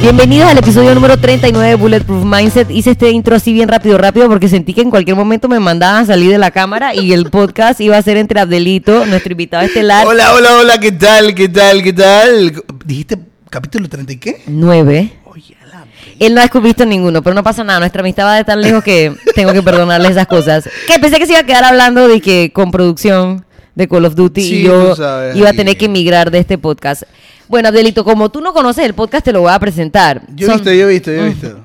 [0.00, 2.70] Bienvenidos al episodio número 39 de Bulletproof Mindset.
[2.70, 6.02] Hice este intro así bien rápido, rápido, porque sentí que en cualquier momento me mandaban
[6.04, 9.64] a salir de la cámara y el podcast iba a ser entre Abdelito, nuestro invitado
[9.64, 10.06] estelar.
[10.06, 11.34] Hola, hola, hola, ¿qué tal?
[11.34, 11.82] ¿Qué tal?
[11.82, 12.62] ¿Qué tal?
[12.86, 13.18] ¿Dijiste
[13.50, 14.42] capítulo 30 y qué?
[14.46, 15.12] 9.
[15.24, 17.80] Oye, a la pe- Él no ha visto ninguno, pero no pasa nada.
[17.80, 20.68] Nuestra amistad va de tan lejos que tengo que perdonarle esas cosas.
[20.86, 24.14] Que pensé que se iba a quedar hablando de que con producción de Call of
[24.14, 27.02] Duty Sí, y yo sabes, iba a tener que emigrar de este podcast.
[27.48, 30.22] Bueno, Abdelito, como tú no conoces el podcast, te lo voy a presentar.
[30.34, 31.28] Yo he Son- visto, yo he visto, yo he Mm.
[31.32, 31.64] visto.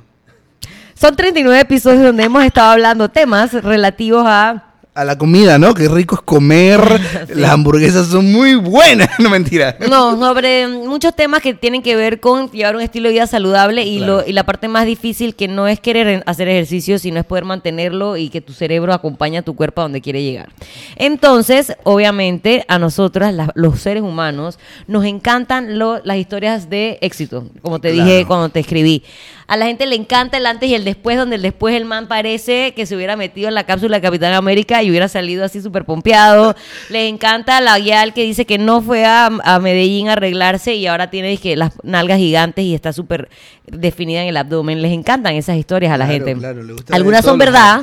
[0.95, 4.63] Son 39 episodios donde hemos estado hablando temas relativos a...
[4.95, 5.73] A la comida, ¿no?
[5.73, 6.79] Qué rico es comer.
[7.35, 9.09] Las hamburguesas son muy buenas.
[9.19, 9.75] No, mentira.
[9.89, 13.83] No, sobre muchos temas que tienen que ver con llevar un estilo de vida saludable
[13.85, 14.17] y, Claro.
[14.21, 17.43] lo, y la parte más difícil que no es querer hacer ejercicio, sino es poder
[17.45, 20.49] mantenerlo y que tu cerebro acompañe a tu cuerpo a donde quiere llegar.
[20.95, 27.45] Entonces, obviamente, a nosotras, la- los seres humanos, nos encantan lo- las historias de éxito,
[27.63, 28.09] como te Claro.
[28.09, 29.03] dije cuando te escribí.
[29.47, 32.07] A la gente le encanta el antes y el después, donde el después el man
[32.07, 35.61] parece que se hubiera metido en la cápsula de Capitán América y hubiera salido así
[35.61, 36.55] súper pompeado.
[36.89, 40.87] Les encanta la guial que dice que no fue a, a Medellín a arreglarse y
[40.87, 43.29] ahora tiene que las nalgas gigantes y está súper
[43.65, 44.81] definida en el abdomen.
[44.81, 46.39] Les encantan esas historias a la Claro, gente.
[46.39, 47.81] claro, le gusta Algunas son verdad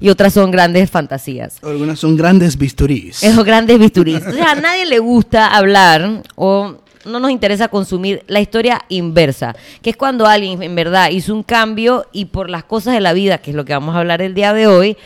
[0.00, 1.58] y otras son grandes fantasías.
[1.62, 3.22] Algunas son grandes bisturís.
[3.22, 4.16] Esos grandes bisturís.
[4.16, 9.90] Entonces a nadie le gusta hablar o no nos interesa consumir la historia inversa, que
[9.90, 13.38] es cuando alguien en verdad hizo un cambio y por las cosas de la vida,
[13.38, 14.96] que es lo que vamos a hablar el día de hoy,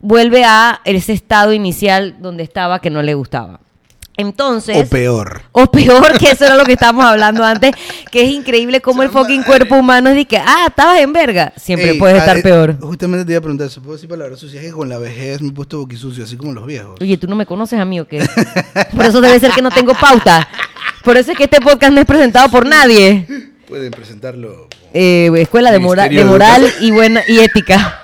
[0.00, 3.60] vuelve a ese estado inicial donde estaba que no le gustaba.
[4.20, 4.76] Entonces...
[4.76, 5.42] O peor.
[5.52, 7.72] O peor, que eso era lo que estábamos hablando antes,
[8.10, 11.54] que es increíble cómo el fucking cuerpo humano es de que, ah, estabas en verga.
[11.56, 12.78] Siempre Ey, puede ah, estar eh, peor.
[12.80, 13.80] Justamente te iba a preguntar eso.
[13.80, 14.62] ¿Puedo decir palabras sucias?
[14.62, 16.98] Es que con la vejez me he puesto boquisucio, así como los viejos.
[17.00, 18.18] Oye, ¿tú no me conoces a mí o qué?
[18.94, 20.46] Por eso debe ser que no tengo pauta.
[21.04, 23.26] Por eso es que este podcast no es presentado por nadie.
[23.68, 24.68] Pueden presentarlo.
[24.92, 28.02] Eh, escuela de, mora- de Ministerio de moral y buena y ética.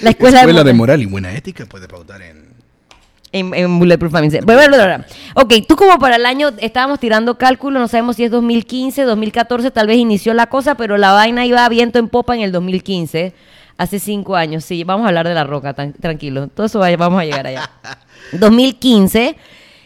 [0.00, 2.48] La escuela, Escuela de, de moral y buena ética puede pautar en.
[3.32, 4.38] en, en Bulletproof Family.
[5.34, 9.70] Ok, tú como para el año estábamos tirando cálculo, no sabemos si es 2015, 2014,
[9.70, 12.52] tal vez inició la cosa, pero la vaina iba a viento en popa en el
[12.52, 13.32] 2015,
[13.76, 14.64] hace cinco años.
[14.64, 16.48] Sí, vamos a hablar de la roca, tan- tranquilo.
[16.48, 17.70] Todo eso vaya- vamos a llegar allá.
[18.32, 19.36] 2015,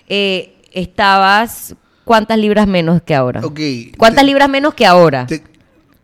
[0.08, 1.74] eh, estabas
[2.04, 3.40] cuántas libras menos que ahora.
[3.44, 3.60] Ok.
[3.96, 5.26] ¿Cuántas Te- libras menos que ahora?
[5.26, 5.42] te-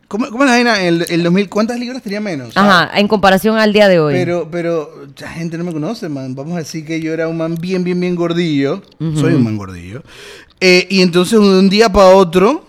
[0.07, 0.81] ¿Cómo, ¿Cómo la vaina?
[0.81, 2.57] El, el 2000, ¿Cuántas libras tenía menos?
[2.57, 4.15] Ajá, en comparación al día de hoy.
[4.15, 4.89] Pero, pero,
[5.19, 6.33] la gente no me conoce, man.
[6.33, 8.81] Vamos a decir que yo era un man bien, bien, bien gordillo.
[8.97, 10.01] Soy un man gordillo.
[10.59, 12.65] Eh, y entonces, de un día para otro,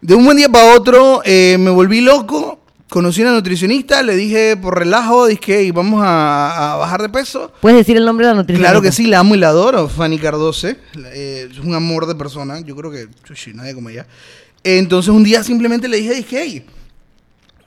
[0.00, 2.51] de un buen día para otro, eh, me volví loco.
[2.92, 7.08] Conocí a una nutricionista, le dije por relajo, dije, "Hey, vamos a, a bajar de
[7.08, 7.50] peso.
[7.62, 8.62] ¿Puedes decir el nombre de la nutrición?
[8.62, 10.76] Claro que sí, la amo y la adoro, Fanny Cardose.
[11.06, 12.60] Eh, es un amor de persona.
[12.60, 14.06] Yo creo que chuchi, nadie como ella.
[14.62, 16.66] Entonces un día simplemente le dije, dije, hey.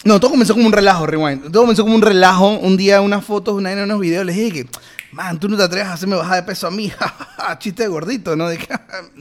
[0.03, 1.51] No, todo comenzó como un relajo, rewind.
[1.51, 2.59] Todo comenzó como un relajo.
[2.59, 4.67] Un día unas fotos, una unos videos, le dije que,
[5.15, 6.91] man, tú no te atreves a hacerme bajar de peso a mí.
[7.59, 8.47] Chiste de gordito, ¿no?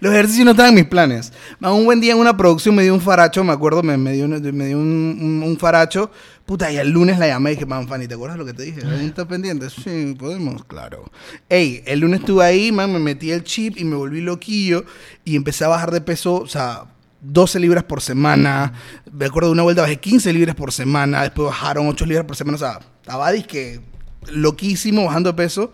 [0.00, 1.32] Los ejercicios no estaban en mis planes.
[1.60, 4.12] Man, un buen día en una producción me dio un faracho, me acuerdo, me, me
[4.12, 6.10] dio, un, me dio un, un- un faracho.
[6.44, 8.64] Puta, y el lunes la llamé y dije, man, Fanny, ¿te acuerdas lo que te
[8.64, 8.80] dije?
[8.84, 9.70] ¿Aún ¿Estás pendiente?
[9.70, 11.04] Sí, podemos, claro.
[11.48, 14.84] Ey, el lunes estuve ahí, man, me metí el chip y me volví loquillo
[15.24, 16.86] y empecé a bajar de peso, o sea,
[17.20, 18.72] 12 libras por semana.
[19.12, 22.34] Me acuerdo de una vuelta bajé 15 libras por semana, después bajaron 8 libras por
[22.34, 23.80] semana, o sea, estaba disque
[24.28, 25.72] loquísimo bajando de peso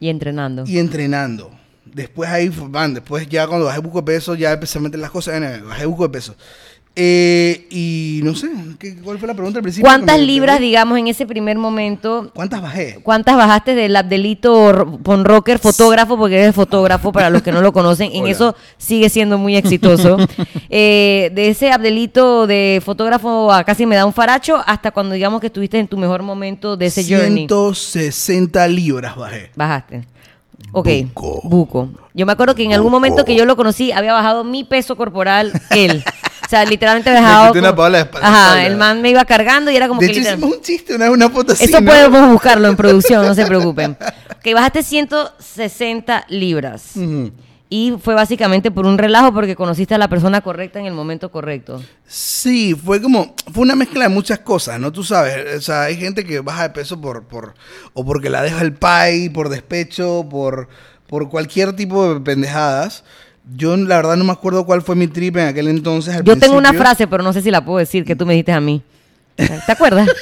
[0.00, 0.64] Y entrenando.
[0.66, 1.50] y entrenando.
[1.84, 5.10] Después ahí, man, después ya cuando bajé buco de peso, ya empecé a meter las
[5.10, 6.34] cosas, bajé buco de peso.
[6.96, 9.84] Eh, y no sé, ¿qué- ¿cuál fue la pregunta al principio?
[9.84, 12.30] ¿Cuántas libras, digamos, en ese primer momento?
[12.32, 13.00] ¿Cuántas bajé?
[13.02, 17.72] ¿Cuántas bajaste del Abdelito Pon Rocker, fotógrafo, porque eres fotógrafo, para los que no lo
[17.72, 18.12] conocen?
[18.12, 18.30] En Hola.
[18.30, 20.16] eso sigue siendo muy exitoso.
[20.76, 25.40] Eh, de ese Abdelito de fotógrafo a casi me da un faracho, hasta cuando digamos
[25.40, 27.46] que estuviste en tu mejor momento de ese journey.
[27.46, 29.50] 160 libras bajé.
[29.54, 30.04] Bajaste.
[30.72, 31.40] Ok, Buco.
[31.44, 31.88] buco.
[32.14, 34.96] Yo me acuerdo que en algún momento que yo lo conocí, había bajado mi peso
[34.96, 36.02] corporal, él.
[36.54, 37.52] Sea, literalmente bajado.
[37.52, 40.38] quité una Ajá, el man me iba cargando y era como De que hecho, literal-
[40.38, 41.52] hicimos un chiste, una, una foto.
[41.52, 41.90] Eso ¿no?
[41.90, 43.96] podemos buscarlo en producción, no se preocupen.
[44.42, 46.92] Que bajaste 160 libras.
[47.70, 51.30] Y fue básicamente por un relajo porque conociste a la persona correcta en el momento
[51.32, 51.82] correcto.
[52.06, 54.92] Sí, fue como, fue una mezcla de muchas cosas, ¿no?
[54.92, 57.54] Tú sabes, o sea, hay gente que baja de peso por, por,
[57.94, 60.68] o porque la deja el pay, por despecho, por,
[61.08, 63.02] por cualquier tipo de pendejadas.
[63.56, 66.16] Yo la verdad no me acuerdo cuál fue mi trip en aquel entonces.
[66.16, 68.32] al Yo tengo una frase, pero no sé si la puedo decir, que tú me
[68.32, 68.82] dijiste a mí.
[69.36, 70.08] ¿Te acuerdas?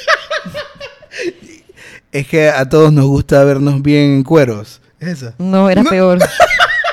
[2.11, 4.81] Es que a todos nos gusta vernos bien en cueros.
[4.99, 5.33] Es esa.
[5.39, 6.19] No, era peor.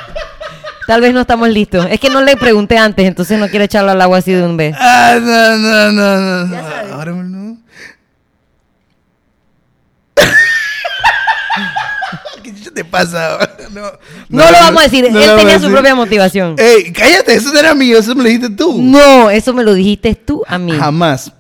[0.87, 1.87] Tal vez no estamos listos.
[1.91, 4.56] Es que no le pregunté antes, entonces no quiero echarlo al agua así de un
[4.56, 4.75] vez.
[4.79, 6.53] Ah, no, no, no, no.
[6.53, 6.93] Ya sabes.
[6.93, 7.59] Ahora no.
[12.43, 13.38] ¿Qué chucha te pasa?
[13.71, 13.82] No,
[14.29, 15.73] No, lo vamos a decir, no él tenía su decir.
[15.73, 16.56] propia motivación.
[16.59, 18.81] Ey, cállate, eso no era mío, eso me lo dijiste tú.
[18.82, 20.73] No, eso me lo dijiste tú a mí.
[20.73, 21.32] Jamás.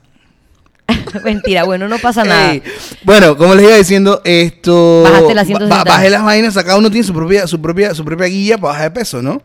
[1.24, 2.52] Mentira, bueno, no pasa nada.
[2.52, 2.62] Ey,
[3.04, 5.02] bueno, como les iba diciendo, esto.
[5.04, 5.84] Bajaste las 160.
[5.84, 8.72] ba- bajé las vainas, cada uno tiene su propia, su propia, su propia guía para
[8.74, 9.40] bajar de peso, ¿no?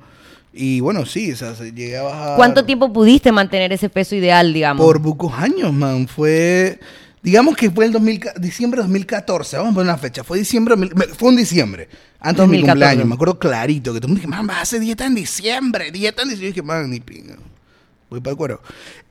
[0.53, 2.36] Y bueno, sí, o sea, se- llegué a bajar.
[2.38, 4.83] ¿Cuánto tiempo pudiste mantener ese peso ideal, digamos?
[4.86, 6.07] Por pocos años, man.
[6.07, 6.80] Fue.
[7.25, 9.57] Digamos que fue el 2000, ca- diciembre de 2014.
[9.57, 10.24] Vamos a poner una fecha.
[10.24, 10.75] Fue diciembre.
[11.18, 11.89] Fue un diciembre.
[12.19, 12.68] Antes de mi 2014.
[12.68, 13.07] cumpleaños.
[13.07, 13.94] Me acuerdo clarito.
[13.94, 15.89] Que todo el mundo dije, man, vas a hacer dieta en diciembre.
[15.92, 16.48] Dieta en diciembre.
[16.50, 17.36] Y dije, man, ni pinga.
[18.12, 18.62] Voy para el cuero.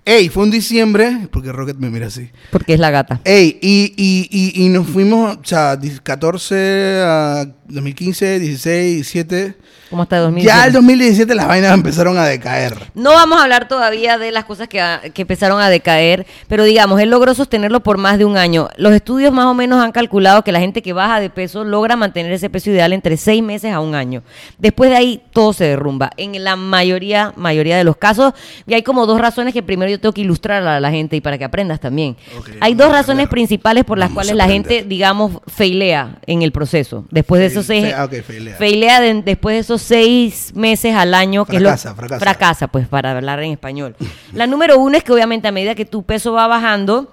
[0.06, 1.28] Ey, fue un diciembre.
[1.32, 2.30] Porque Rocket me mira así.
[2.50, 3.20] Porque es la gata.
[3.24, 9.56] Ey, y, y, y, y nos fuimos, o sea, di- 14 a 2015, 16, 17.
[9.90, 10.58] ¿Cómo está 2017?
[10.60, 12.74] Ya el 2017 las vainas empezaron a decaer.
[12.94, 14.82] No vamos a hablar todavía de las cosas que,
[15.14, 18.68] que empezaron a decaer, pero digamos, él logró sostenerlo por más de un año.
[18.76, 21.94] Los estudios más o menos han calculado que la gente que baja de peso logra
[21.96, 24.22] mantener ese peso ideal entre seis meses a un año.
[24.58, 26.10] Después de ahí todo se derrumba.
[26.16, 28.32] En la mayoría, mayoría de los casos,
[28.66, 31.20] y hay como dos razones que primero yo tengo que ilustrar a la gente y
[31.20, 32.16] para que aprendas también.
[32.60, 37.04] Hay dos razones principales por las Vamos cuales la gente, digamos, failea en el proceso.
[37.10, 37.92] Después de esos seis...
[37.96, 38.56] ah, ok, failea.
[38.56, 42.20] failea de- después de esos seis meses al año, que Fracasa, es lo, fracasa.
[42.20, 43.96] fracasa, pues para hablar en español.
[44.32, 47.10] La número uno es que obviamente a medida que tu peso va bajando,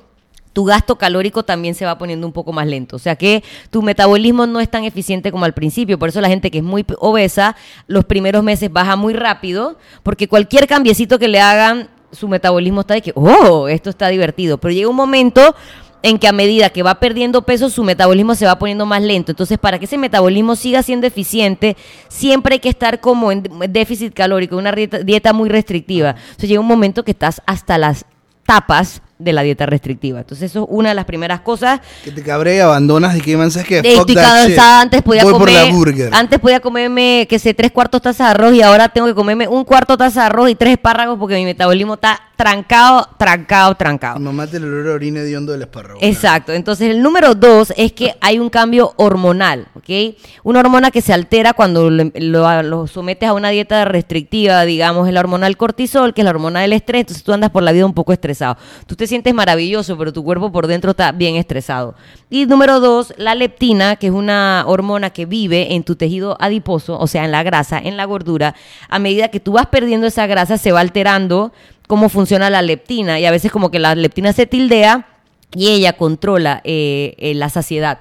[0.54, 2.98] tu gasto calórico también se va poniendo un poco más lento.
[2.98, 5.98] O sea que tu metabolismo no es tan eficiente como al principio.
[5.98, 7.56] Por eso la gente que es muy obesa,
[7.88, 12.96] los primeros meses baja muy rápido, porque cualquier cambiecito que le hagan, su metabolismo está
[12.96, 14.58] de que, oh, esto está divertido.
[14.58, 15.56] Pero llega un momento
[16.04, 19.32] en que a medida que va perdiendo peso, su metabolismo se va poniendo más lento.
[19.32, 21.78] Entonces, para que ese metabolismo siga siendo eficiente,
[22.08, 26.16] siempre hay que estar como en déficit calórico, una dieta, dieta muy restrictiva.
[26.18, 28.06] Entonces, llega un momento que estás hasta las
[28.46, 30.20] tapas de la dieta restrictiva.
[30.20, 31.80] Entonces, eso es una de las primeras cosas.
[32.04, 34.56] Que te cabré y abandonas y que man, ¿sabes estoy that shit.
[34.56, 36.10] cansada, antes podía Voy por comer, la burger.
[36.14, 39.48] antes podía comerme, que sé, tres cuartos tazas de arroz y ahora tengo que comerme
[39.48, 44.20] un cuarto taza de arroz y tres espárragos porque mi metabolismo está trancado, trancado, trancado.
[44.20, 46.00] Mamá te el olor a orina hediondo del espárrago.
[46.02, 46.52] Exacto.
[46.54, 50.16] Entonces, el número dos es que hay un cambio hormonal, ¿ok?
[50.44, 55.08] Una hormona que se altera cuando lo, lo- lo sometes a una dieta restrictiva, digamos,
[55.08, 57.02] es la hormona del cortisol, que es la hormona del estrés.
[57.02, 58.58] Entonces, tú andas por la vida un poco estresado.
[58.88, 61.94] Tú te sientes maravilloso, pero tu cuerpo por dentro está bien estresado.
[62.32, 66.98] Y número dos, la leptina, que es una hormona que vive en tu tejido adiposo,
[66.98, 68.56] o sea, en la grasa, en la gordura.
[68.90, 71.52] A medida que tú vas perdiendo esa grasa, se va alterando
[71.92, 73.20] cómo funciona la leptina.
[73.20, 75.08] Y a veces como que la leptina se tildea
[75.54, 78.00] y ella controla eh, eh, la saciedad.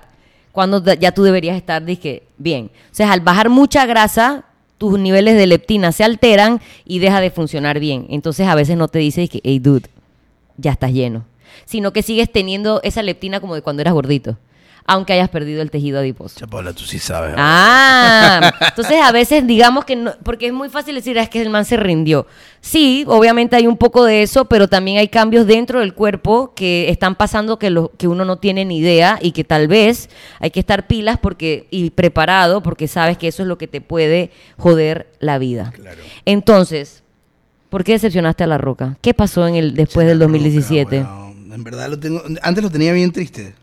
[0.53, 2.71] Cuando ya tú deberías estar, dije, bien.
[2.93, 4.45] O sea, al bajar mucha grasa,
[4.79, 8.07] tus niveles de leptina se alteran y deja de funcionar bien.
[8.11, 9.91] Entonces a veces no te dice que, hey, dude,
[10.57, 11.25] ya estás lleno.
[11.65, 14.39] Sino que sigues teniendo esa leptina como de cuando eras gordito.
[14.87, 16.41] Aunque hayas perdido el tejido adiposo.
[16.41, 17.35] Chapola, tú sí sabes.
[17.37, 21.41] Ah, entonces a veces digamos que no, porque es muy fácil decir, "Ah, es que
[21.43, 22.27] el man se rindió.
[22.61, 26.91] Sí, obviamente hay un poco de eso, pero también hay cambios dentro del cuerpo que
[26.91, 30.11] están pasando que, lo, que uno no tiene ni idea y que tal vez
[30.41, 33.81] hay que estar pilas porque y preparado porque sabes que eso es lo que te
[33.81, 35.73] puede joder la vida.
[35.75, 36.01] Claro.
[36.25, 37.03] Entonces,
[37.71, 38.97] ¿por qué decepcionaste a La Roca?
[39.01, 41.01] ¿Qué pasó en el después del 2017?
[41.01, 42.23] Weón, En verdad lo tengo.
[42.43, 43.55] Antes lo tenía bien triste.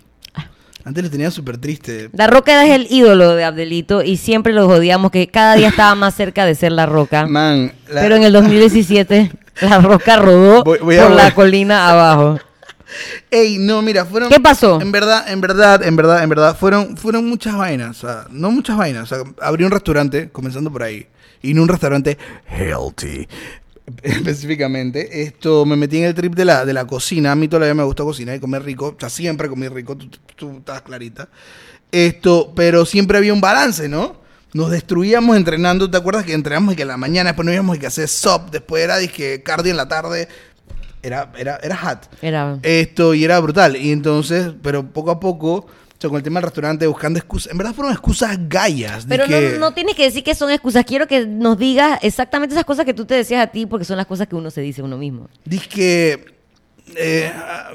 [0.88, 2.10] Antes lo tenía súper triste.
[2.14, 5.96] La Roca es el ídolo de Abdelito y siempre lo jodíamos que cada día estaba
[5.96, 7.28] más cerca de ser La Roca.
[7.28, 11.90] Man, la- Pero en el 2017 La Roca rodó Voy- voy a- por la colina
[11.90, 12.40] abajo.
[13.30, 14.30] Ey, no, mira, fueron.
[14.30, 14.80] ¿Qué pasó?
[14.80, 18.02] En verdad, en verdad, en verdad, en verdad, fueron, fueron muchas vainas.
[18.02, 19.12] O sea, no muchas vainas.
[19.12, 21.06] O sea, abrí un restaurante, comenzando por ahí.
[21.42, 22.18] Y no un restaurante
[22.48, 23.28] healthy.
[24.04, 27.32] Específicamente, esto me metí en el trip de la, de la cocina.
[27.32, 28.88] A mí todavía me gusta cocinar y comer rico.
[28.96, 31.30] O sea, siempre comí rico, tú, tú- estás clarita.
[31.92, 34.18] Esto, pero siempre había un balance, ¿no?
[34.54, 35.90] Nos destruíamos entrenando.
[35.90, 38.08] ¿Te acuerdas que entrenamos y que en la mañana después no íbamos y que hacer
[38.10, 38.50] SOP?
[38.52, 40.28] Después era dije, cardio en la tarde.
[41.02, 42.10] Era, era, era hot.
[42.22, 43.78] Era Esto, y era brutal.
[43.78, 45.68] Y entonces, pero poco a poco,
[45.98, 47.52] o sea, con el tema del restaurante, buscando excusas.
[47.52, 49.08] En verdad fueron excusas gallas.
[49.08, 50.86] de Pero que- no, no tienes que decir que son excusas.
[50.86, 53.98] Quiero que nos digas exactamente esas cosas que tú te decías a ti, porque son
[53.98, 55.28] las cosas que uno se dice a uno mismo.
[55.44, 56.24] Dizque,
[56.96, 57.72] eh, ah,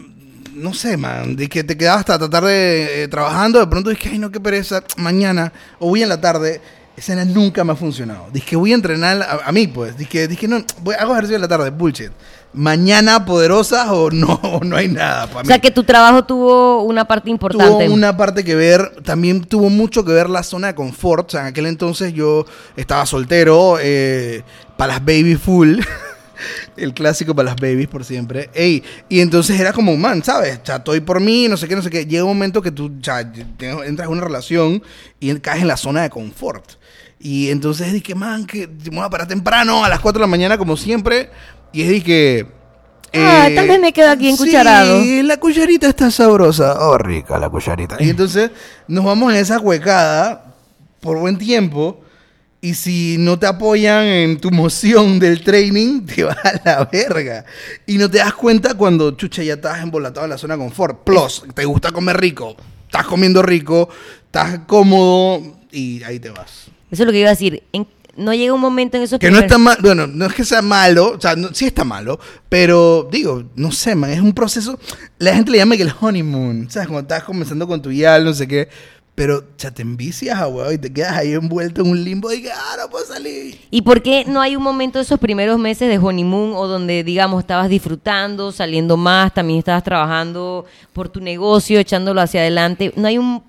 [0.54, 4.10] no sé, man, de que te quedabas hasta tratar de eh, trabajando, de pronto dije,
[4.12, 6.60] ay, no, qué pereza, mañana, o voy en la tarde,
[6.94, 8.28] Esa vaina nunca me ha funcionado.
[8.32, 9.96] Dije, voy a entrenar a, a mí, pues.
[9.96, 12.10] Dije, dije no, voy, hago ejercicio en la tarde, bullshit.
[12.54, 15.48] Mañana poderosas o no, o no hay nada para O mí.
[15.48, 17.84] sea que tu trabajo tuvo una parte importante.
[17.86, 21.28] Tuvo una parte que ver, también tuvo mucho que ver la zona de confort.
[21.28, 22.44] O sea, en aquel entonces yo
[22.76, 23.78] estaba soltero,
[24.76, 25.80] para las baby full.
[26.76, 28.50] El clásico para las babies por siempre.
[28.54, 30.60] Ey, y entonces era como, man, ¿sabes?
[30.62, 32.06] O sea, estoy por mí, no sé qué, no sé qué.
[32.06, 34.82] Llega un momento que tú ya, entras en una relación
[35.20, 36.64] y caes en la zona de confort.
[37.20, 40.30] Y entonces dije, man, que me voy a parar temprano a las 4 de la
[40.30, 41.30] mañana como siempre.
[41.72, 42.46] Y es de que...
[43.14, 45.02] Ah, tal vez me quedo aquí en cucharado.
[45.02, 46.76] Sí, la cucharita está sabrosa.
[46.80, 47.96] Oh, rica la cucharita.
[48.00, 48.50] Y entonces
[48.88, 50.54] nos vamos en esa huecada
[51.00, 52.00] por buen tiempo.
[52.64, 57.44] Y si no te apoyan en tu moción del training, te vas a la verga.
[57.86, 61.02] Y no te das cuenta cuando, chucha, ya estás embolatado en la zona de confort.
[61.02, 62.56] Plus, te gusta comer rico.
[62.86, 63.88] Estás comiendo rico,
[64.26, 66.66] estás cómodo y ahí te vas.
[66.90, 67.62] Eso es lo que iba a decir.
[67.72, 70.44] En- no llega un momento en esos Que no está mal, bueno, no es que
[70.44, 74.32] sea malo, o sea, no- sí está malo, pero digo, no sé, man, es un
[74.32, 74.78] proceso,
[75.18, 76.88] la gente le llama que el honeymoon, ¿sabes?
[76.88, 78.68] Cuando estás comenzando con tu yal, no sé qué,
[79.14, 82.42] pero ya te envicias, ah, weón, y te quedas ahí envuelto en un limbo y
[82.42, 83.60] que, ah, no puedo salir.
[83.70, 87.04] ¿Y por qué no hay un momento de esos primeros meses de honeymoon o donde,
[87.04, 90.64] digamos, estabas disfrutando, saliendo más, también estabas trabajando
[90.94, 92.92] por tu negocio, echándolo hacia adelante?
[92.96, 93.42] ¿No hay un,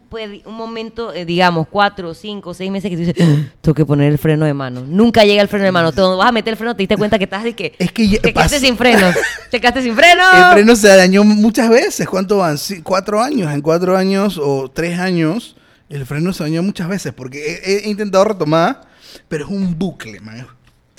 [0.45, 4.11] un momento, eh, digamos, cuatro, cinco, seis meses que tú dices, "Ah, tengo que poner
[4.11, 4.83] el freno de mano?
[4.87, 5.91] Nunca llega el freno de mano.
[5.91, 7.73] Cuando vas a meter el freno te diste cuenta que estás de que...
[7.79, 9.07] Es que ya te quedaste sin freno.
[9.51, 10.23] Te quedaste sin freno.
[10.33, 12.57] El freno se dañó muchas veces, ¿cuánto van?
[12.57, 15.55] Sí, cuatro años, en cuatro años o tres años,
[15.89, 18.81] el freno se dañó muchas veces, porque he, he intentado retomar,
[19.27, 20.47] pero es un bucle, man.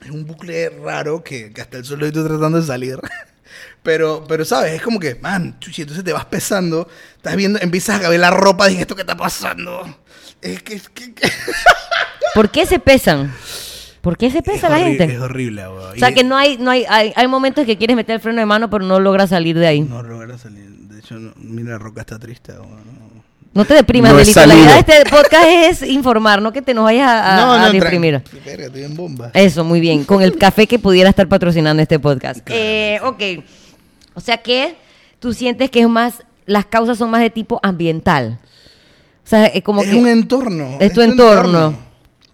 [0.05, 2.99] Es un bucle raro que, que hasta el solo estoy tratando de salir.
[3.83, 4.73] Pero, pero, ¿sabes?
[4.75, 8.31] Es como que, man, chuchi, entonces te vas pesando, estás viendo, empiezas a ver la
[8.31, 9.99] ropa, dije, ¿esto qué está pasando?
[10.41, 11.29] Es que, es que, que-
[12.35, 13.33] ¿Por qué se pesan?
[14.01, 15.05] ¿Por qué se pesa es la gente?
[15.05, 15.93] Es horrible, weón.
[15.93, 18.21] O sea Y- que no hay, no hay, hay, hay momentos que quieres meter el
[18.21, 19.81] freno de mano, pero no logras salir de ahí.
[19.81, 20.65] No, No logra salir.
[20.69, 23.04] De hecho, no- mira, la roca está triste, weón.
[23.65, 24.45] Te deprimas, No Delito.
[24.47, 27.71] La idea de este podcast es informar, no que te nos vayas a, a- a
[27.71, 28.23] deprimir.
[28.45, 29.31] estoy en bomba.
[29.35, 30.05] Eso, muy bien.
[30.05, 32.41] Con el café que pudiera estar patrocinando este podcast.
[32.51, 33.23] Eh, ok.
[34.15, 34.75] O sea que
[35.21, 36.15] tú sientes que es más,
[36.47, 38.39] las causas son más de tipo ambiental.
[39.25, 39.95] O sea, es como es que...
[39.97, 40.77] un entorno.
[40.81, 41.77] es tu entorno.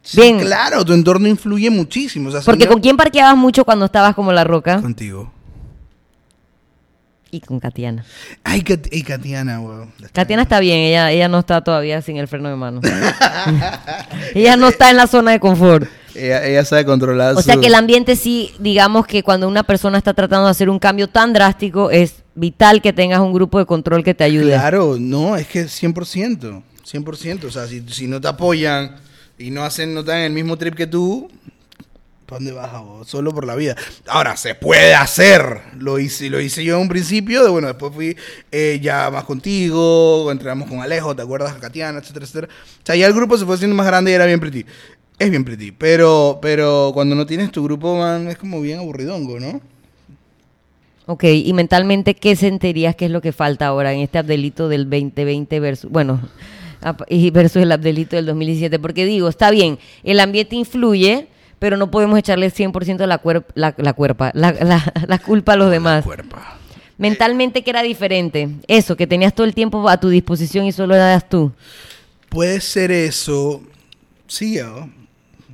[0.02, 0.40] Sí, Bien.
[0.40, 2.30] claro, tu entorno influye muchísimo.
[2.30, 5.30] O sea, si Porque no- con quién parqueabas mucho cuando estabas como la roca Contigo.
[7.30, 8.04] Y con Katiana.
[8.44, 9.92] Ay, Kat- ay, Katiana, weón.
[10.12, 12.80] Katiana está bien, ella, ella no está todavía sin el freno de mano.
[14.34, 15.88] ella no está en la zona de confort.
[16.14, 19.96] Ella, ella sabe controlar O sea que el ambiente sí, digamos que cuando una persona
[19.96, 23.66] está tratando de hacer un cambio tan drástico, es vital que tengas un grupo de
[23.66, 24.52] control que te ayude.
[24.52, 26.62] Claro, no, es que 100%.
[26.84, 27.44] 100%.
[27.44, 28.96] O sea, si, si no te apoyan
[29.38, 31.30] y no hacen, no están en el mismo trip que tú,
[32.30, 33.08] ¿para dónde vas vos?
[33.08, 33.76] Solo por la vida.
[34.06, 35.60] Ahora, se puede hacer.
[35.78, 38.16] Lo hice, lo hice yo en un principio, de, bueno, después fui
[38.52, 41.54] eh, ya más contigo, entrenamos con Alejo, ¿te acuerdas?
[41.54, 42.48] Katiana, etcétera, etcétera.
[42.52, 44.64] O sea, ya el grupo se fue haciendo más grande y era bien pretty.
[45.18, 49.38] Es bien pretty, pero, pero cuando no tienes tu grupo, man, es como bien aburridongo,
[49.40, 49.60] ¿no?
[51.06, 54.88] Ok, y mentalmente, ¿qué sentirías que es lo que falta ahora en este Abdelito del
[54.88, 56.20] 2020 versus, bueno,
[57.32, 58.78] versus el Abdelito del 2017?
[58.78, 61.26] Porque digo, está bien, el ambiente influye,
[61.60, 65.56] pero no podemos echarle 100% la, cuer- la, la cuerpa, la, la- la culpa a
[65.56, 66.04] los demás.
[66.04, 66.36] Cuerpo.
[66.98, 68.48] Mentalmente, que era diferente?
[68.66, 71.52] Eso, que tenías todo el tiempo a tu disposición y solo eras tú.
[72.28, 73.62] Puede ser eso.
[74.26, 74.58] Sí.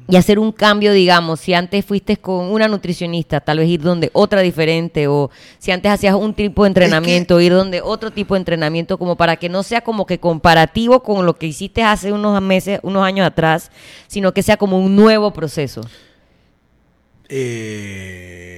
[0.09, 4.11] Y hacer un cambio, digamos, si antes fuiste con una nutricionista, tal vez ir donde
[4.13, 8.39] otra diferente, o si antes hacías un tipo de entrenamiento, ir donde otro tipo de
[8.39, 12.41] entrenamiento, como para que no sea como que comparativo con lo que hiciste hace unos
[12.41, 13.71] meses, unos años atrás,
[14.07, 15.81] sino que sea como un nuevo proceso.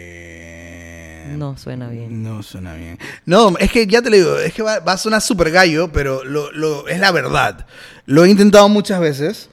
[0.00, 1.35] Eh...
[1.37, 2.23] No suena bien.
[2.23, 2.99] No suena bien.
[3.25, 5.93] No, es que ya te lo digo, es que va, va a sonar súper gallo,
[5.93, 7.67] pero lo, lo- es la verdad.
[8.07, 9.49] Lo he intentado muchas veces.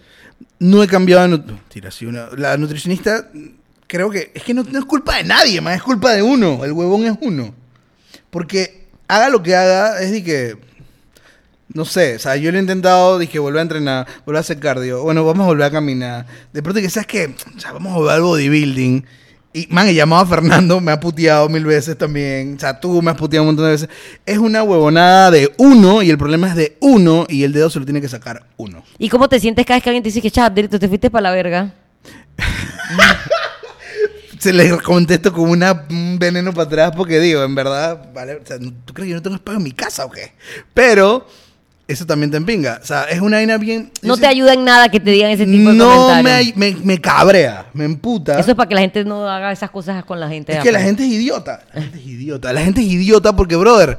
[0.59, 1.27] No he cambiado
[2.37, 3.29] la nutricionista,
[3.87, 4.31] creo que...
[4.33, 6.63] Es que no, no es culpa de nadie, más es culpa de uno.
[6.63, 7.53] El huevón es uno.
[8.29, 10.57] Porque haga lo que haga, es de que...
[11.73, 14.59] No sé, o sea, yo lo he intentado, dije, volver a entrenar, volver a hacer
[14.59, 16.25] cardio, bueno, vamos a volver a caminar.
[16.53, 19.05] De pronto que sabes que, o sea, vamos a volver al bodybuilding.
[19.55, 22.55] Y, man, he llamado a Fernando, me ha puteado mil veces también.
[22.57, 23.89] O sea, tú me has puteado un montón de veces.
[24.25, 27.79] Es una huevonada de uno y el problema es de uno y el dedo se
[27.79, 28.83] lo tiene que sacar uno.
[28.99, 31.09] ¿Y cómo te sientes cada vez que alguien te dice que, chap, Abdelito, te fuiste
[31.09, 31.73] para la verga?
[34.39, 38.45] Se le contesto con una, un veneno para atrás porque digo, en verdad, vale, o
[38.45, 40.33] sea, ¿tú crees que yo no tengo espacio en mi casa o qué?
[40.73, 41.25] Pero
[41.87, 42.79] eso también te empinga.
[42.81, 43.91] O sea, es una vaina bien...
[44.01, 46.55] No te sé- ayuda en nada que te digan ese tipo de No comentarios.
[46.57, 48.39] me, me, me cabrea, me emputa.
[48.39, 50.51] Eso es para que la gente no haga esas cosas con la gente.
[50.53, 51.61] de Es que la gente es idiota.
[51.73, 52.53] La gente es idiota.
[52.53, 53.97] La gente es idiota porque, brother,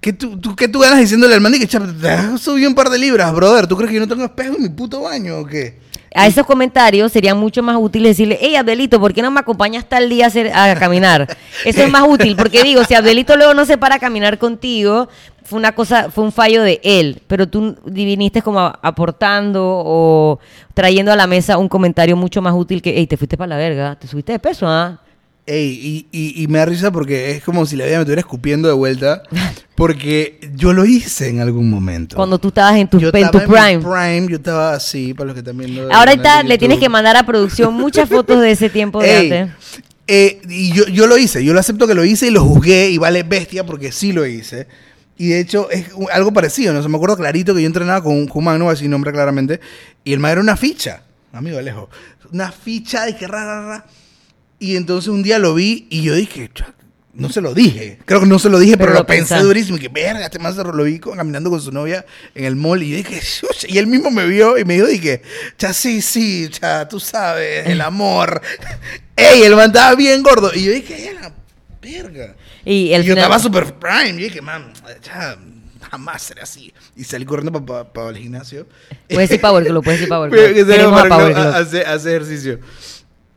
[0.00, 2.74] ¿qué tú, tú, qué tú ganas diciéndole al man que "Chap, te has subido un
[2.74, 3.66] par de libras, brother?
[3.66, 5.78] ¿Tú crees que yo no tengo espejo en mi puto baño o qué?
[6.12, 9.88] A esos comentarios sería mucho más útil decirle, hey Abdelito, ¿por qué no me acompañas
[9.88, 11.36] tal día a, hacer- a caminar?
[11.64, 15.08] Eso es más útil, porque digo, si Abdelito luego no se para a caminar contigo,
[15.44, 20.38] fue una cosa, fue un fallo de él, pero tú viniste como a- aportando o
[20.74, 23.56] trayendo a la mesa un comentario mucho más útil que, hey, te fuiste para la
[23.56, 25.00] verga, te subiste de peso, ¿ah?
[25.46, 28.20] Ey, y, y, y me da risa porque es como si la vida me estuviera
[28.20, 29.22] escupiendo de vuelta.
[29.74, 32.14] Porque yo lo hice en algún momento.
[32.16, 33.78] Cuando tú estabas en tu, yo en tu en prime.
[33.78, 37.24] prime, yo estaba así, para los que también lo Ahorita le tienes que mandar a
[37.24, 39.54] producción muchas fotos de ese tiempo de Ey, antes.
[40.06, 42.90] eh, y yo, yo lo hice, yo lo acepto que lo hice y lo juzgué
[42.90, 44.68] y vale bestia porque sí lo hice.
[45.20, 45.84] Y de hecho es
[46.14, 46.82] algo parecido, ¿no?
[46.82, 49.12] Se me acuerdo clarito que yo entrenaba con un Kuman, no voy a decir nombre
[49.12, 49.60] claramente,
[50.02, 51.90] y el man era una ficha, amigo Alejo,
[52.32, 53.86] una ficha de que ra, ra, ra.
[54.58, 56.50] Y entonces un día lo vi y yo dije,
[57.12, 59.76] no se lo dije, creo que no se lo dije, pero, Pero lo pensé durísimo,
[59.76, 62.82] y que verga, este man se lo vi caminando con su novia en el mall
[62.82, 65.20] y yo dije, "Shush", y él mismo me vio y me dijo, dije,
[65.58, 68.40] cha, sí, sí, cha, tú sabes, el amor.
[69.16, 70.50] Ey, el man estaba bien gordo.
[70.54, 71.32] Y yo dije, "Ya la
[71.82, 72.36] verga.
[72.64, 74.12] Y Y el yo final- estaba super prime.
[74.20, 75.36] Yo dije, man, ya,
[75.90, 76.72] jamás será así.
[76.96, 78.66] Y salí corriendo para el gimnasio.
[79.08, 80.66] Puedes decir Power Club, puedes decir Power Club.
[80.66, 82.60] Queremos a Power Club hacer ejercicio.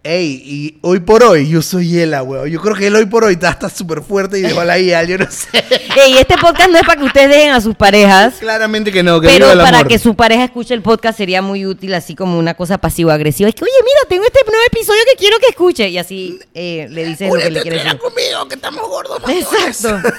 [0.06, 2.50] Ey, y hoy por hoy, yo soy él, weón.
[2.50, 5.06] Yo creo que él hoy por hoy está está súper fuerte y dejó la IA,
[5.06, 5.48] yo no sé.
[5.96, 9.22] Ey, este podcast no es para que ustedes dejen a sus parejas, Claramente que no,
[9.22, 9.88] que pero viva el para amor.
[9.88, 13.48] que su pareja escuche el podcast sería muy útil, así como una cosa pasivo-agresiva.
[13.48, 15.88] Es que, oye, mira, tengo este nuevo episodio que quiero que escuche.
[15.88, 17.98] Y así eh, le dices lo que le quieres decir.
[17.98, 19.22] conmigo, que estamos gordos.
[19.22, 19.46] matones.
[19.54, 20.10] Exacto.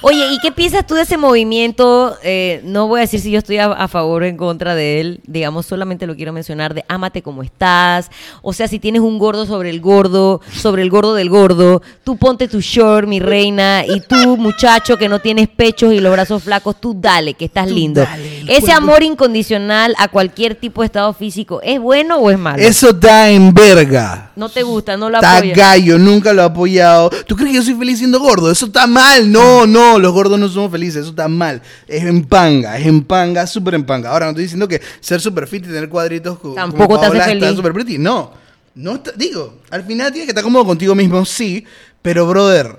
[0.00, 2.16] Oye, ¿y qué piensas tú de ese movimiento?
[2.22, 5.00] Eh, no voy a decir si yo estoy a, a favor o en contra de
[5.00, 5.20] él.
[5.26, 8.08] Digamos, solamente lo quiero mencionar de ámate como estás.
[8.42, 12.16] O sea, si tienes un gordo sobre el gordo, sobre el gordo del gordo, tú
[12.16, 16.42] ponte tu short, mi reina, y tú, muchacho que no tienes pechos y los brazos
[16.42, 18.00] flacos, tú dale, que estás Tú lindo.
[18.02, 22.38] dale, Ese cuerpo- amor incondicional a cualquier tipo de estado físico, ¿es bueno o es
[22.38, 22.62] malo?
[22.62, 24.30] Eso da en verga.
[24.36, 25.56] No te gusta, no lo Está apoyas.
[25.56, 27.10] gallo, nunca lo he apoyado.
[27.26, 28.50] ¿Tú crees que yo soy feliz siendo gordo?
[28.50, 29.30] Eso está mal.
[29.32, 31.02] No, no, los gordos no somos felices.
[31.02, 31.60] Eso está mal.
[31.88, 34.10] Es en panga, es en panga, súper en panga.
[34.10, 37.06] Ahora no estoy diciendo que ser súper fit y tener cuadritos co- Tampoco como te
[37.06, 37.56] hace Paola está feliz.
[37.56, 37.98] súper pretty.
[37.98, 38.30] No,
[38.78, 41.64] no está- digo, al final tienes que estar cómodo contigo mismo, sí.
[42.02, 42.76] Pero, brother,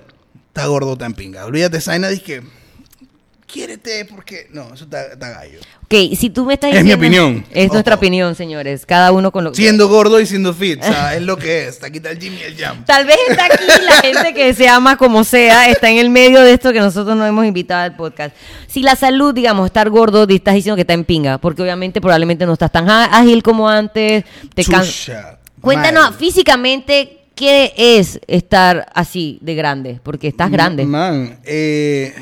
[0.48, 1.46] está gordo, está en pinga.
[1.46, 2.42] Olvídate esa vaina, dije,
[3.46, 4.48] quiérete porque...
[4.52, 5.60] No, eso está, está gallo.
[5.84, 7.46] Ok, si tú me estás Es mi diciendo- opinión.
[7.52, 8.86] Es nuestra opinión, señores.
[8.86, 9.58] Cada uno con lo que...
[9.58, 11.84] Siendo gordo y siendo fit, o sea, es lo que es.
[11.84, 12.86] Aquí está el Jimmy y el Jam.
[12.86, 16.42] Tal vez está aquí la gente que se ama como sea, está en el medio
[16.42, 18.36] de esto que nosotros no hemos invitado al podcast.
[18.68, 22.46] Si la salud, digamos, estar gordo, estás diciendo que está en pinga, porque obviamente probablemente
[22.46, 25.39] no estás tan ágil como antes, te cansas.
[25.62, 30.86] Cuéntanos físicamente qué es estar así de grande, porque estás grande.
[30.86, 32.14] Man, eh,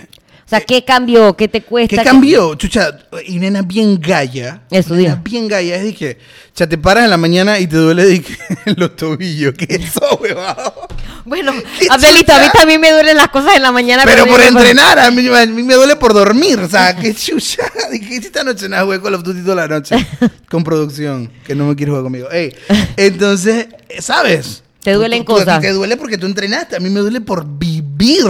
[0.46, 1.36] O sea, ¿qué cambió?
[1.36, 1.98] ¿Qué te cuesta?
[1.98, 2.56] ¿qué cambió?
[2.56, 4.62] Chucha, y nena bien galla.
[4.70, 5.22] Eso, nena diga.
[5.24, 5.76] bien galla.
[5.76, 6.18] Es de que,
[6.56, 8.36] ya te paras en la mañana y te duele de que
[8.78, 9.54] los tobillos.
[9.56, 10.88] ¿Qué es eso, huevado?
[11.28, 14.04] Bueno, ¿Qué Abdelito, a mí también me duelen las cosas en la mañana.
[14.06, 16.58] Pero por entrenar, a mí, a mí me duele por dormir.
[16.60, 17.64] O sea, qué chucha.
[17.92, 18.70] ¿Qué esta noche?
[18.70, 19.96] Nada, jugué Call of Duty toda la noche.
[20.50, 22.32] Con producción, que no me quiere jugar conmigo.
[22.32, 22.56] Ey,
[22.96, 23.68] entonces,
[24.00, 24.64] ¿sabes?
[24.82, 25.60] Te duelen Tú- tú- cosas.
[25.62, 26.78] Te duele porque tú entrenaste.
[26.78, 28.26] A mí me duele por vivir.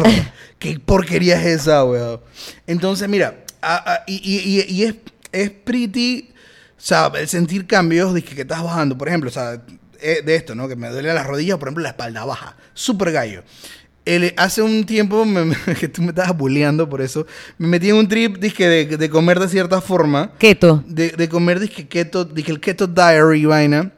[0.57, 2.19] qué porquería es esa, weón.
[2.65, 4.95] Entonces, mira, a- a- y, y- y- y es,
[5.31, 6.29] es pretty,
[6.77, 8.97] o sea, el sentir cambios de que, que estás bajando.
[8.97, 9.61] Por ejemplo, o sea,
[10.01, 10.67] eh, de esto, ¿no?
[10.67, 12.55] Que me duele las rodillas, por ejemplo, la espalda baja.
[12.73, 13.43] Súper gallo.
[14.05, 17.89] El- hace un tiempo me- me- que tú me estabas bulleando por eso, me metí
[17.89, 20.31] en un trip dizque, de, de comer de cierta forma.
[20.37, 20.83] Keto.
[20.87, 23.91] De, de comer dizque keto, dizque el keto diary vaina.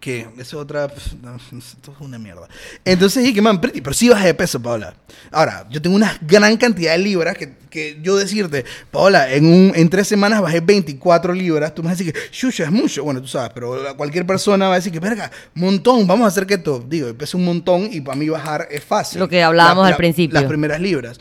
[0.00, 0.88] Que eso es otra.
[1.22, 2.48] no, esto es una mierda.
[2.84, 4.94] Entonces dije, man, pretty, pero sí bajé de peso, Paola.
[5.32, 9.72] Ahora, yo tengo una gran cantidad de libras que, que yo decirte, Paola, en, un,
[9.74, 11.74] en tres semanas bajé 24 libras.
[11.74, 13.02] Tú me vas a decir que, shusha, es mucho.
[13.02, 16.46] Bueno, tú sabes, pero cualquier persona va a decir que, verga, montón, vamos a hacer
[16.46, 16.84] keto.
[16.86, 19.18] Digo, peso un montón y para mí bajar es fácil.
[19.18, 20.34] Lo que hablábamos al principio.
[20.38, 21.18] Las primeras libras.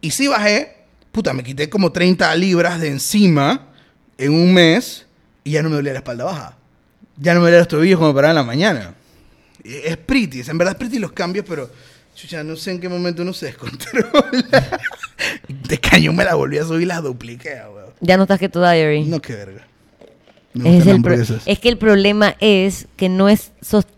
[0.00, 0.76] Y sí bajé,
[1.10, 3.68] puta, me quité como 30 libras de encima
[4.18, 5.06] en un mes
[5.42, 6.56] y ya no me dolía la espalda baja.
[7.16, 8.94] Ya no me dolía los tobillos como para en la mañana.
[9.62, 11.70] Eh, Es pretty, es- en verdad es pretty los cambios, pero
[12.14, 14.08] chucha, no sé en qué momento uno se descontrola.
[15.48, 17.90] de cañón me la volví a subir y las dupliqué, weón.
[18.00, 19.04] Ya no estás keto diary.
[19.04, 19.66] No, qué verga.
[20.52, 23.50] Me Es, el pro- es que el problema es que no es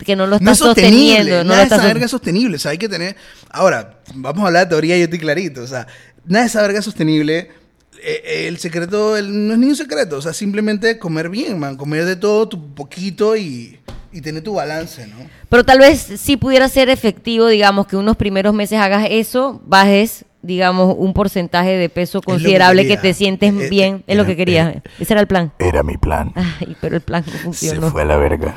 [0.05, 1.45] que no lo No estás es sosteniendo.
[1.45, 2.57] No nada de esa verga es sostenible.
[2.57, 3.15] O sea, hay que tener.
[3.51, 5.61] Ahora, vamos a hablar de teoría, yo estoy clarito.
[5.63, 5.87] O sea,
[6.25, 7.51] nada de esa verga es sostenible.
[8.03, 11.77] Eh, el secreto el- no es ni un secreto, o sea, simplemente comer bien, man,
[11.77, 13.79] comer de todo, tu poquito y,
[14.13, 15.17] y tener tu balance, ¿no?
[15.49, 20.25] Pero tal vez sí pudiera ser efectivo, digamos, que unos primeros meses hagas eso, bajes,
[20.43, 24.05] digamos, un porcentaje de peso considerable que, te sientes Eh, bien.
[24.07, 24.69] Es lo que eh, quería.
[24.71, 24.83] eh.
[25.01, 25.53] Ese era el plan.
[25.59, 26.33] Era mi plan.
[26.37, 27.91] Ay, pero el plan no Se funcionó.
[27.91, 28.55] fue a la verga.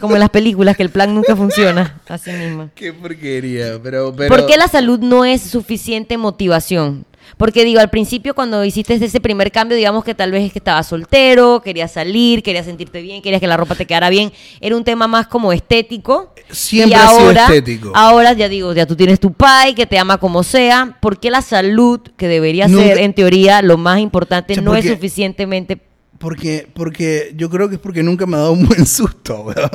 [0.00, 2.00] Como en las películas, que el plan nunca funciona.
[2.08, 2.68] Así mismo.
[2.74, 4.14] Qué porquería, pero...
[4.14, 7.06] pero ¿Por qué la salud no es suficiente motivación?
[7.36, 10.58] Porque digo, al principio cuando hiciste ese primer cambio, digamos que tal vez es que
[10.58, 14.76] estabas soltero, querías salir, querías sentirte bien, querías que la ropa te quedara bien, era
[14.76, 16.32] un tema más como estético.
[16.50, 17.92] Siempre Y ha sido ahora- estético.
[17.94, 20.98] Ahora ya digo, ya tú tienes tu pai que te ama como sea.
[21.00, 24.62] ¿Por qué la salud, que debería Nunca- ser en teoría lo más importante, O sea,
[24.62, 25.78] no es suficientemente
[26.18, 29.70] Porque, porque yo creo que es porque nunca me ha dado un buen susto, weón.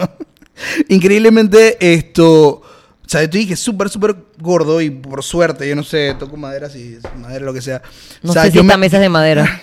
[0.87, 2.61] Increíblemente, esto.
[3.09, 6.37] O sea, yo te dije súper, súper gordo y por suerte, yo no sé, toco
[6.37, 7.81] madera, si madera, lo que sea.
[8.21, 9.61] No o sea, sé si yo esta me- mesa es de madera.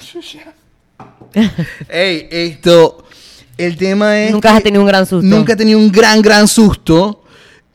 [1.88, 3.04] Ey, esto.
[3.56, 4.32] El tema es.
[4.32, 5.26] Nunca has tenido un gran susto.
[5.26, 7.22] Nunca he tenido un gran, gran susto.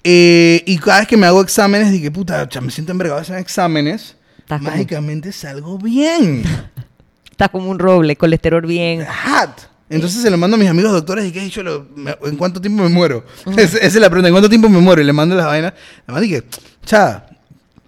[0.03, 3.23] eh, y cada vez que me hago exámenes, dije, puta, cha, me siento envergado de
[3.23, 4.15] hacer exámenes.
[4.39, 6.43] Estás como- Mágicamente salgo bien.
[7.31, 9.03] Estás como un roble, colesterol bien.
[9.03, 9.51] Hat.
[9.95, 12.59] Entonces se lo mando a mis amigos doctores y que yo lo, me- ¿en cuánto
[12.61, 13.25] tiempo me muero?
[13.57, 15.01] Es- esa es la pregunta, ¿en cuánto tiempo me muero?
[15.01, 15.73] Y le mando las vainas.
[16.05, 16.43] Además dije,
[16.85, 17.25] cha,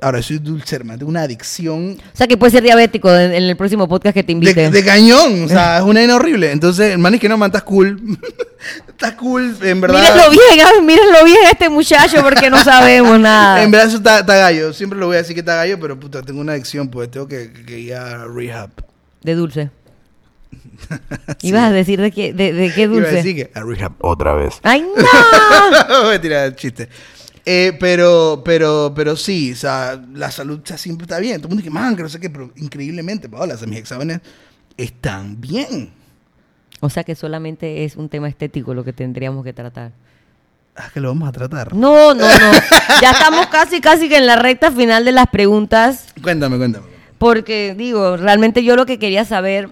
[0.01, 3.43] ahora soy dulce, man, tengo una adicción O sea que puedes ser diabético en, en
[3.43, 4.53] el próximo podcast que te invite.
[4.53, 5.45] de, de cañón.
[5.45, 6.51] O sea, es una vaina horrible.
[6.51, 8.01] Entonces, el man es que no, man, estás cool.
[8.89, 10.01] estás cool, en verdad.
[10.01, 13.63] Mírenlo bien, mírenlo bien a este muchacho porque no sabemos nada.
[13.63, 14.73] En verdad eso está, está gallo.
[14.73, 17.27] Siempre lo voy a decir que está gallo, pero puta, tengo una adicción, pues tengo
[17.29, 18.71] que, que ir a rehab.
[19.21, 19.69] De dulce.
[21.41, 23.11] Ibas a decir de qué, de, de qué Iba a dulce.
[23.11, 23.93] decir que a rehab.
[23.99, 24.59] Otra vez.
[24.63, 26.03] ¡Ay, no!
[26.03, 26.89] Voy a tirar el chiste.
[27.45, 31.37] Eh, pero, pero, pero sí, o sea, la salud o sea, siempre está bien.
[31.37, 33.79] Todo el mundo dice, man, que no sé qué, pero increíblemente, Paola, o sea, mis
[33.79, 34.21] exámenes
[34.77, 35.91] están bien.
[36.79, 39.91] O sea que solamente es un tema estético lo que tendríamos que tratar.
[40.75, 41.73] Ah, que lo vamos a tratar.
[41.75, 42.51] No, no, no.
[43.01, 46.07] Ya estamos casi, casi que en la recta final de las preguntas.
[46.21, 46.87] Cuéntame, cuéntame.
[47.19, 49.69] Porque, digo, realmente yo lo que quería saber,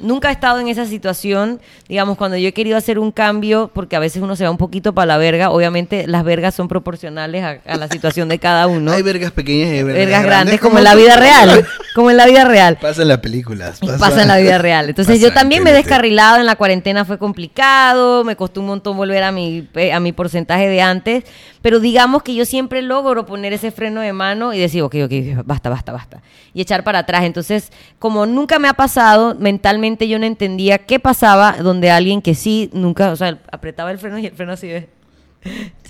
[0.00, 3.96] nunca he estado en esa situación, digamos, cuando yo he querido hacer un cambio, porque
[3.96, 7.44] a veces uno se va un poquito para la verga, obviamente las vergas son proporcionales
[7.44, 8.92] a, a la situación de cada uno.
[8.92, 12.10] Hay vergas pequeñas y hay vergas, vergas grandes, como como en la vida real, como
[12.10, 12.78] en la vida real.
[12.80, 13.80] Pasa en las películas.
[13.98, 14.88] Pasa, en la vida real.
[14.88, 18.68] Entonces pasa yo también me he descarrilado en la cuarentena, fue complicado, me costó un
[18.68, 21.24] montón volver a mi, eh, a mi porcentaje de antes,
[21.60, 25.44] pero digamos que yo siempre logro poner ese freno de mano y decir, ok, ok,
[25.44, 26.22] basta, basta, basta,
[26.54, 27.24] y echar para atrás.
[27.24, 32.34] Entonces, como nunca me ha pasado, mentalmente yo no entendía qué pasaba donde alguien que
[32.34, 34.88] sí, nunca, o sea, apretaba el freno y el freno así de...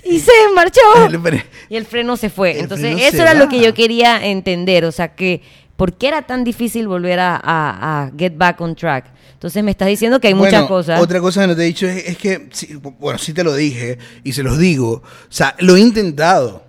[0.03, 0.79] Y se marchó.
[1.69, 2.51] Y el freno se fue.
[2.53, 3.49] El Entonces, eso era lo va.
[3.49, 4.85] que yo quería entender.
[4.85, 5.41] O sea, que,
[5.75, 9.05] ¿por qué era tan difícil volver a, a- a get back on track?
[9.33, 11.01] Entonces, me estás diciendo que hay muchas Bueno, cosas.
[11.01, 13.53] Otra cosa que no te he dicho es, es que, sí, bueno, sí te lo
[13.55, 14.91] dije y se los digo.
[15.03, 16.63] O sea, lo he intentado.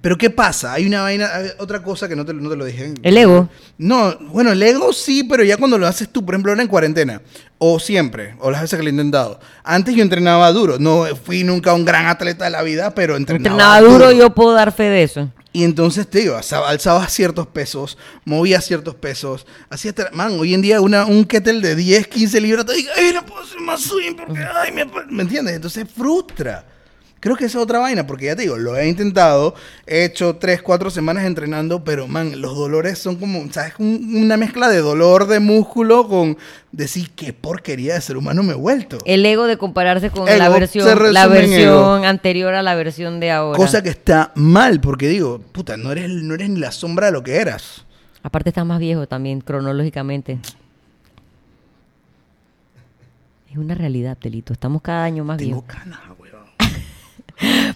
[0.00, 0.74] Pero ¿qué pasa?
[0.74, 2.94] Hay una vaina, hay otra cosa que no te, no te lo dije.
[3.02, 3.48] El ego.
[3.78, 6.68] No, bueno, el ego sí, pero ya cuando lo haces tú, por ejemplo, ahora en
[6.68, 7.20] cuarentena,
[7.58, 9.40] o siempre, o las veces que lo he intentado.
[9.64, 13.54] Antes yo entrenaba duro, no fui nunca un gran atleta de la vida, pero entrenaba,
[13.54, 15.32] Entrenaba duro, yo puedo dar fe de eso.
[15.52, 20.80] y entonces te digo, alzaba, ciertos pesos, movía ciertos pesos, hacía, man, hoy en día
[20.80, 24.14] una, un kettle de 10, 15 libras, te digo, ay, no puedo hacer más swing
[24.14, 25.56] porque, ay, me, ¿me entiendes?
[25.56, 26.64] Entonces frustra.
[27.20, 29.54] Creo que esa es otra vaina, porque ya te digo, lo he intentado,
[29.86, 33.72] he hecho 3, 4 semanas entrenando, pero, man, los dolores son como, ¿sabes?
[33.78, 36.38] Un- una mezcla de dolor de músculo con
[36.70, 38.98] decir qué porquería de ser humano me he vuelto.
[39.04, 43.32] El ego de compararse con Ego la versión, la versión anterior a la versión de
[43.32, 43.56] ahora.
[43.56, 47.12] Cosa que está mal, porque digo, puta, no eres, no eres ni la sombra de
[47.12, 47.84] lo que eras.
[48.22, 50.38] Aparte estás más viejo también, cronológicamente.
[53.50, 54.52] Es una realidad, Telito.
[54.52, 55.82] Estamos cada año más Tengo viejos.
[55.82, 56.00] canas.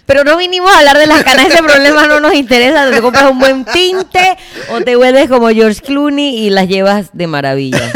[0.05, 2.91] Pero no vinimos a hablar de las canas, ese problema no nos interesa.
[2.91, 4.37] Te compras un buen tinte
[4.71, 7.91] o te vuelves como George Clooney y las llevas de maravilla.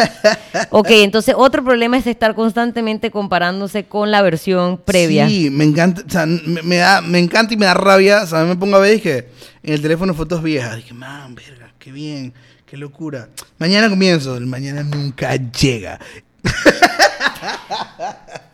[0.69, 5.27] Ok, entonces otro problema es estar constantemente comparándose con la versión previa.
[5.27, 8.23] Sí, me encanta, o sea, me, me da, me encanta y me da rabia.
[8.23, 9.29] O sea, me pongo a ver y dije,
[9.63, 10.77] en el teléfono fotos viejas.
[10.77, 12.33] Dije, man, verga, qué bien,
[12.65, 13.27] qué locura.
[13.57, 15.99] Mañana comienzo, el mañana nunca llega.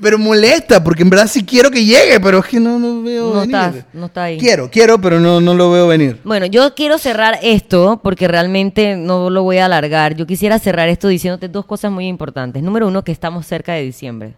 [0.00, 3.34] pero molesta, porque en verdad sí quiero que llegue, pero es que no lo veo
[3.34, 3.84] No venir.
[3.92, 4.38] no está ahí.
[4.38, 6.18] Quiero, quiero, pero no, no lo veo venir.
[6.24, 10.14] Bueno, yo quiero cerrar esto porque realmente no lo voy a alargar.
[10.16, 12.62] Yo quisiera cerrar esto diciéndote dos cosas muy importantes.
[12.62, 14.34] Número uno, que estamos cerca de diciembre.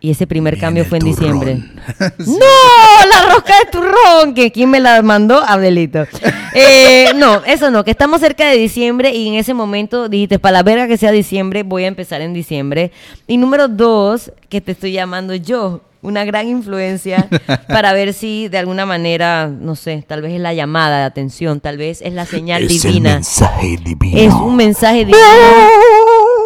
[0.00, 1.16] Y ese primer Viene cambio fue en turrón.
[1.16, 1.58] diciembre.
[2.18, 2.30] Sí.
[2.38, 3.08] ¡No!
[3.10, 4.34] La rosca de turrón.
[4.34, 5.42] que ¿Quién me la mandó?
[5.42, 6.06] Abdelito.
[6.54, 7.82] Eh, no, eso no.
[7.84, 11.10] Que estamos cerca de diciembre y en ese momento dijiste, para la verga que sea
[11.10, 12.92] diciembre, voy a empezar en diciembre.
[13.26, 15.80] Y número dos, que te estoy llamando yo.
[16.00, 17.26] Una gran influencia
[17.68, 21.58] para ver si de alguna manera, no sé, tal vez es la llamada de atención,
[21.58, 23.14] tal vez es la señal Es el divina.
[23.14, 24.16] mensaje divino.
[24.20, 25.18] Es un mensaje divino.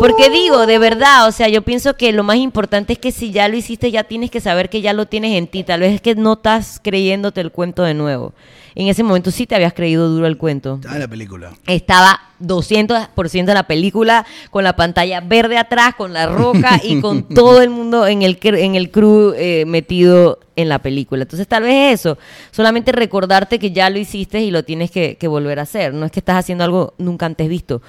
[0.02, 3.30] Porque digo, de verdad, o sea, yo pienso que lo más importante es que si
[3.30, 5.62] ya lo hiciste, ya tienes que saber que ya lo tienes en ti.
[5.62, 8.34] Tal vez es que no estás creyéndote el cuento de nuevo.
[8.74, 10.76] En ese momento sí te habías creído duro el cuento.
[10.76, 11.52] Estaba en la película.
[11.66, 17.28] Estaba 200% en la película, con la pantalla verde atrás, con la roca y con
[17.28, 21.22] todo el mundo en el, en el crew eh, metido en la película.
[21.22, 22.18] Entonces tal vez eso,
[22.50, 25.94] solamente recordarte que ya lo hiciste y lo tienes que, que volver a hacer.
[25.94, 27.80] No es que estás haciendo algo nunca antes visto,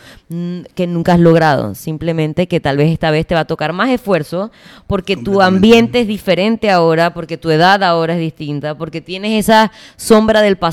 [0.74, 1.76] que nunca has logrado.
[1.76, 4.52] Simplemente que tal vez esta vez te va a tocar más esfuerzo
[4.88, 9.72] porque tu ambiente es diferente ahora, porque tu edad ahora es distinta, porque tienes esa
[9.98, 10.73] sombra del pasado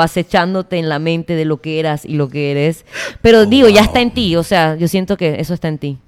[0.00, 2.84] acechándote en la mente de lo que eras y lo que eres.
[3.22, 5.98] Pero digo, ya está en ti, o sea, yo siento que eso está en ti.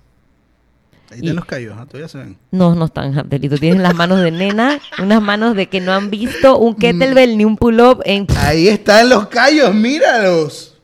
[1.10, 1.86] Ahí están los callos, ¿ah?
[1.86, 2.36] todavía se ven.
[2.50, 3.56] No, no están, Abdelito.
[3.56, 7.46] Tienes las manos de nena, unas manos de que no han visto un kettlebell ni
[7.46, 8.26] un pull-up en...
[8.36, 10.74] Ahí están los callos, míralos.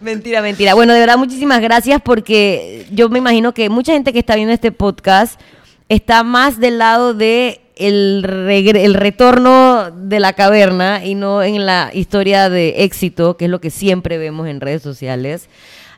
[0.00, 0.74] Mentira, mentira.
[0.74, 4.52] Bueno, de verdad, muchísimas gracias porque yo me imagino que mucha gente que está viendo
[4.52, 5.40] este podcast
[5.88, 11.90] está más del lado de el, el retorno de la caverna y no en la
[11.92, 15.48] historia de éxito, que es lo que siempre vemos en redes sociales.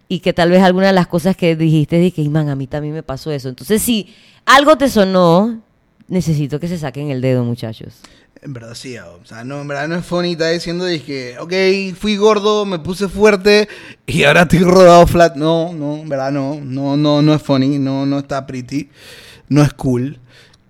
[0.07, 2.67] Y que tal vez alguna de las cosas que dijiste, dije, "Ay, man, a mí
[2.67, 3.49] también me pasó eso.
[3.49, 5.63] Entonces, si algo te sonó,
[6.09, 7.95] necesito que se saquen el dedo, muchachos.
[8.43, 11.37] En verdad sí, ah, o sea, no, en verdad no es funny, está diciendo que,
[11.41, 13.69] ok, fui gordo, me puse fuerte
[14.07, 15.35] y ahora estoy rodado flat.
[15.35, 18.91] No, no, en verdad no, no, no, no es funny, no, no está pretty,
[19.49, 20.19] no es cool.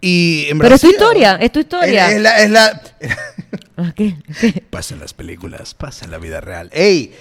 [0.00, 2.08] Y en Pero es tu historia, es tu historia.
[2.10, 2.82] Es, es la, es la,
[3.76, 4.14] Ah, ¿qué?
[4.40, 4.62] ¿Qué?
[4.70, 6.70] Pasa en las películas, pasa en la vida real.
[6.72, 7.12] ey,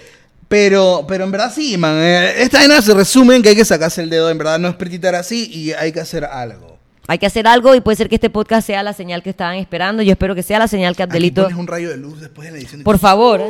[0.48, 3.66] pero, pero en verdad sí, man, eh, esta vaina se resume en que hay que
[3.66, 6.78] sacarse el dedo, en verdad no es pretitar así y hay que hacer algo.
[7.08, 9.56] Hay que hacer algo y puede ser que este podcast sea la señal que estaban
[9.58, 10.04] esperando.
[10.04, 11.44] Yo espero que sea la señal que Aquí Abdelito.
[11.44, 12.84] pones un rayo de luz después de la edición.
[12.84, 13.42] Por favor.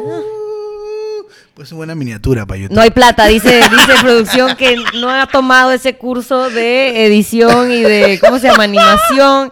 [1.53, 2.75] Pues es buena miniatura para YouTube.
[2.75, 7.81] No hay plata, dice, dice producción que no ha tomado ese curso de edición y
[7.81, 8.63] de, ¿cómo se llama?
[8.63, 9.51] Animación.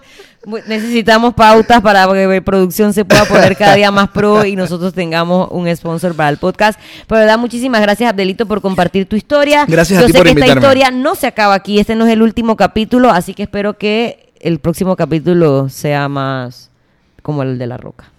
[0.65, 5.49] Necesitamos pautas para que producción se pueda poner cada día más pro y nosotros tengamos
[5.51, 6.79] un sponsor para el podcast.
[7.05, 9.65] Pero verdad, muchísimas gracias, Abdelito, por compartir tu historia.
[9.67, 11.79] Gracias a Yo ti sé por que esta historia no se acaba aquí.
[11.79, 16.71] Este no es el último capítulo, así que espero que el próximo capítulo sea más
[17.21, 18.11] como el de la roca.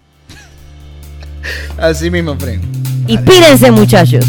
[1.78, 2.62] Así mismo, friend.
[3.08, 4.24] Inspírense, muchachos.